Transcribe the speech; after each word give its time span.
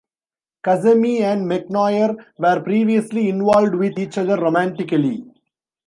Kazemi 0.65 1.21
and 1.21 1.45
McNair 1.45 2.15
were 2.39 2.59
previously 2.63 3.29
involved 3.29 3.75
with 3.75 3.99
each 3.99 4.17
other 4.17 4.35
romantically. 4.35 5.29